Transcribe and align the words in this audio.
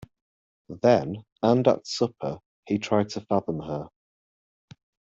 Then, 0.81 1.25
and 1.43 1.67
at 1.67 1.85
supper, 1.85 2.39
he 2.65 2.79
tried 2.79 3.09
to 3.09 3.21
fathom 3.21 3.59
her. 3.59 3.87